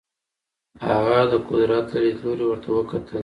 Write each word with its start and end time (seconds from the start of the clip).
هغه 0.85 1.19
د 1.31 1.33
قدرت 1.47 1.85
له 1.93 1.99
لیدلوري 2.03 2.45
ورته 2.47 2.69
وکتل. 2.73 3.15